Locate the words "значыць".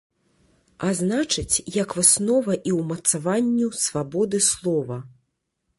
0.99-1.63